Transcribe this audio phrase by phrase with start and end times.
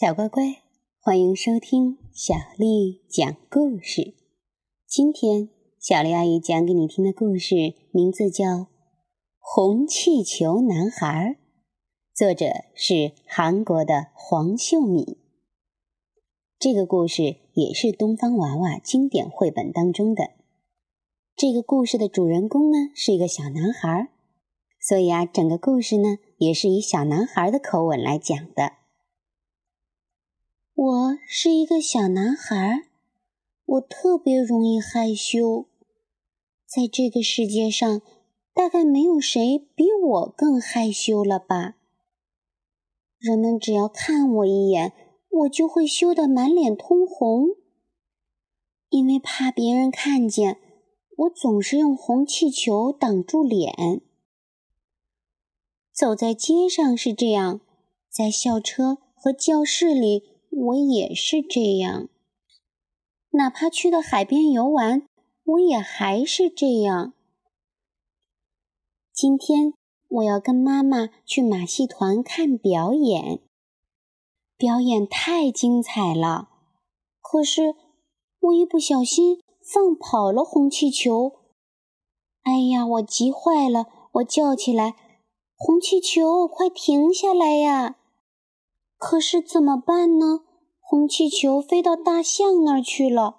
[0.00, 0.62] 小乖乖，
[1.00, 4.14] 欢迎收听小丽讲故事。
[4.86, 5.48] 今天
[5.80, 8.44] 小丽阿姨讲给你听的故事名字叫
[9.40, 11.08] 《红气球男孩》，
[12.14, 15.16] 作者是韩国的黄秀敏。
[16.60, 20.30] 这个故事也是东方娃娃经典绘本当中的。
[21.34, 24.10] 这个故事的主人公呢是一个小男孩，
[24.80, 28.74] 所以啊，整个故事呢也是以小男孩的口吻来讲的。
[30.80, 32.84] 我是一个小男孩，
[33.64, 35.66] 我特别容易害羞，
[36.64, 38.00] 在这个世界上，
[38.54, 41.74] 大概没有谁比我更害羞了吧。
[43.18, 44.92] 人们只要看我一眼，
[45.30, 47.48] 我就会羞得满脸通红。
[48.90, 50.60] 因为怕别人看见，
[51.16, 54.00] 我总是用红气球挡住脸。
[55.92, 57.62] 走在街上是这样，
[58.08, 60.37] 在校车和教室里。
[60.60, 62.08] 我也是这样，
[63.30, 65.06] 哪怕去到海边游玩，
[65.44, 67.12] 我也还是这样。
[69.12, 69.74] 今天
[70.08, 73.40] 我要跟妈妈去马戏团看表演，
[74.56, 76.48] 表演太精彩了。
[77.20, 77.76] 可是
[78.40, 81.32] 我一不小心放跑了红气球，
[82.42, 83.86] 哎呀，我急坏了！
[84.14, 84.96] 我叫起来
[85.54, 87.96] ：“红气球，快停下来呀！”
[88.98, 90.40] 可是怎么办呢？
[90.90, 93.36] 红气球飞到大象那儿去了，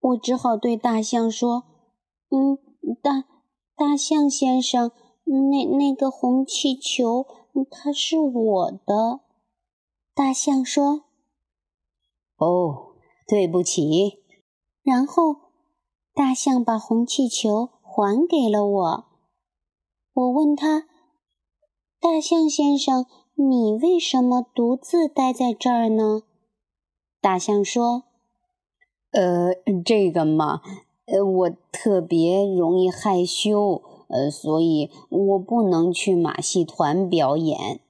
[0.00, 1.64] 我只好对大象说
[2.32, 2.56] ：“嗯，
[3.02, 3.24] 大
[3.76, 4.90] 大象先生，
[5.24, 7.26] 那那个红气球
[7.70, 9.20] 它是我的。”
[10.16, 11.04] 大象说
[12.40, 12.94] ：“哦，
[13.28, 14.22] 对不起。”
[14.82, 15.36] 然后
[16.14, 19.04] 大象把红气球还给了我。
[20.14, 20.86] 我问他
[22.00, 26.22] ：“大象先生，你为什么独自待在这儿呢？”
[27.24, 28.02] 大象说
[29.12, 30.60] ：“呃，这个嘛，
[31.06, 37.80] 呃，我特别容易害羞，呃，所以我不能去马戏团表演。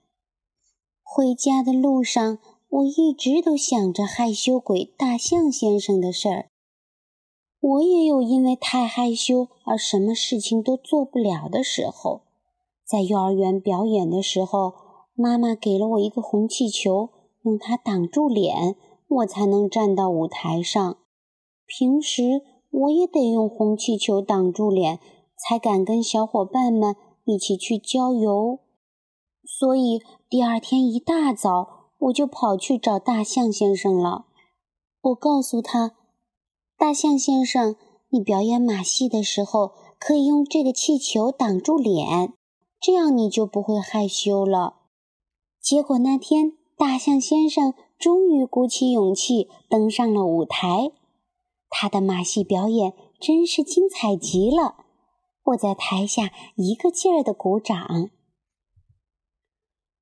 [1.02, 6.50] 回家的路上，我一直都想着害羞鬼大象先生的事儿。
[7.58, 12.22] 我也有因为太害羞而什么事情都做不了的时候。
[12.86, 14.74] 在幼儿园表演的时候，
[15.14, 17.10] 妈妈给了我一个红气球，
[17.42, 18.76] 用它挡住脸。”
[19.14, 20.98] 我才能站到舞台上。
[21.66, 24.98] 平时我也得用红气球挡住脸，
[25.36, 28.60] 才敢跟小伙伴们一起去郊游。
[29.44, 34.26] 所以第二天一大早，我就跑去找大象先生了。
[35.00, 35.92] 我告诉他
[36.76, 37.76] ：“大象先生，
[38.10, 42.32] 你表演马戏的时候可以用这个气球挡住脸，
[42.80, 44.76] 这样你就不会害羞了。”
[45.60, 47.74] 结果那天，大象先生。
[48.04, 50.92] 终于鼓起勇气登上了舞台，
[51.70, 54.84] 他的马戏表演真是精彩极了。
[55.44, 58.10] 我在台下一个劲儿的鼓掌。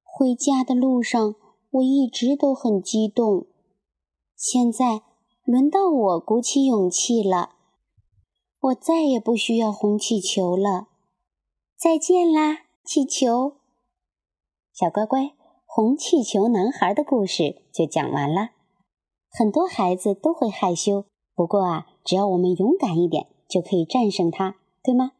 [0.02, 1.36] 回家的路上，
[1.70, 3.46] 我一直都很激动。
[4.34, 5.02] 现在
[5.44, 7.50] 轮到我鼓起勇气了，
[8.58, 10.88] 我再也不需要红气球了。
[11.78, 13.58] 再见啦，气球，
[14.72, 15.36] 小乖乖。
[15.75, 18.50] 红气球男孩的故事就讲完了。
[19.31, 25.12] 很多孩子都会害羞，不过啊，只要我们勇敢一点，就可以战胜它，对吗？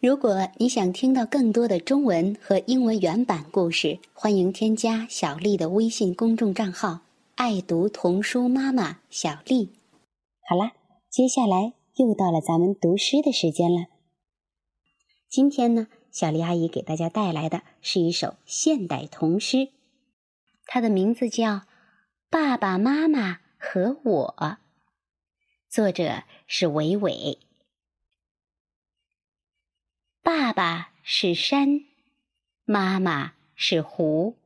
[0.00, 7.02] 如果你想听到更多的中文和英文原版故事，欢迎添加小丽的微信公众账号
[7.36, 9.70] “爱读童书妈妈小丽”。
[10.50, 10.72] 好啦，
[11.08, 13.86] 接下来又到了咱们读诗的时间了。
[15.30, 15.86] 今天呢？
[16.10, 19.70] 小丽阿姨给大家带来的是一首现代童诗，
[20.64, 21.50] 它的名字叫
[22.30, 24.34] 《爸爸妈妈和我》，
[25.68, 27.38] 作者是伟伟。
[30.22, 31.82] 爸爸是山，
[32.64, 34.36] 妈妈是湖，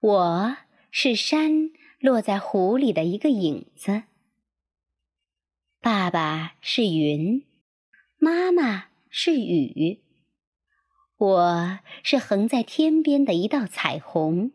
[0.00, 0.56] 我
[0.90, 4.04] 是山落在湖里的一个影子。
[5.80, 7.44] 爸爸是云，
[8.18, 10.02] 妈妈是雨。
[11.20, 14.52] 我是横在天边的一道彩虹。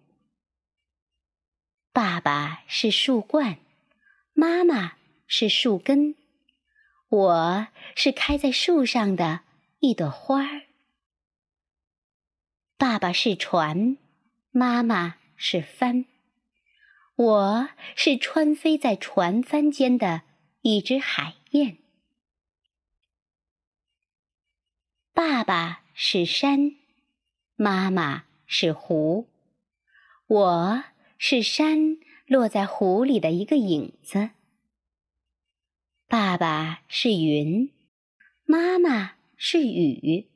[1.93, 3.59] 爸爸是树冠，
[4.33, 4.97] 妈妈
[5.27, 6.15] 是树根，
[7.07, 9.41] 我是开在树上的
[9.77, 10.63] 一朵花儿。
[12.79, 13.99] 爸爸是船，
[14.49, 16.05] 妈妈是帆，
[17.15, 20.23] 我是穿飞在船帆间的
[20.61, 21.77] 一只海燕。
[25.13, 25.84] 爸爸。
[25.97, 26.75] 是山，
[27.55, 29.29] 妈妈是湖，
[30.27, 30.83] 我
[31.17, 31.97] 是山
[32.27, 34.31] 落在湖里的一个影子。
[36.09, 37.71] 爸爸是云，
[38.43, 40.29] 妈妈是雨。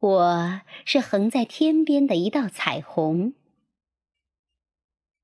[0.00, 3.34] 我是横在天边的一道彩虹。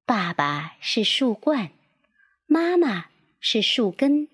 [0.04, 1.72] 爸爸是树冠，
[2.46, 3.06] 妈妈
[3.40, 4.28] 是树根，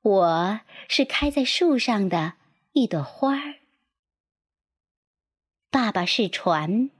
[0.00, 2.34] 我是开在树上的
[2.70, 3.56] 一朵花儿。
[5.70, 6.90] 爸爸是船，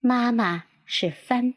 [0.00, 1.54] 妈妈是帆，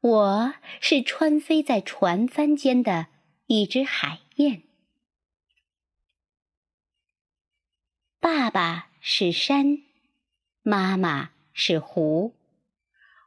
[0.00, 3.08] 我是穿飞在船帆间的
[3.46, 4.62] 一只海燕。
[8.20, 8.86] 爸爸。
[9.00, 9.84] 是山，
[10.60, 12.34] 妈妈是湖，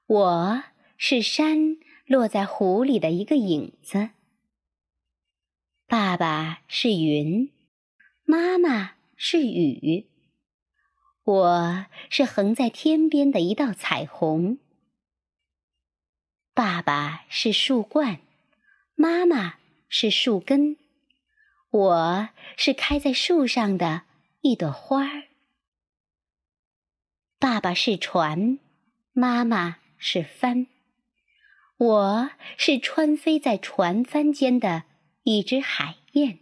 [0.05, 0.63] 我
[0.97, 4.09] 是山落在湖里的一个影子。
[5.87, 7.51] 爸爸是云，
[8.25, 10.10] 妈妈是雨，
[11.23, 14.57] 我是横在天边的一道彩虹。
[16.55, 18.21] 爸爸是树冠，
[18.95, 20.77] 妈妈是树根，
[21.69, 24.03] 我是开在树上的
[24.41, 25.27] 一朵花儿。
[27.37, 28.57] 爸爸是船，
[29.13, 30.65] 妈妈是帆，
[31.77, 34.85] 我是穿飞在船帆间的
[35.21, 36.39] 一只海燕。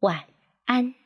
[0.00, 0.24] 晚
[0.64, 1.01] 安。